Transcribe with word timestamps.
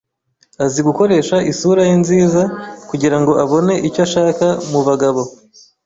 Azi 0.65 0.79
gukoresha 0.87 1.35
isura 1.51 1.81
ye 1.89 1.95
nziza 2.03 2.41
kugirango 2.89 3.31
abone 3.43 3.73
icyo 3.87 4.01
ashaka 4.07 4.45
mubagabo. 4.71 5.21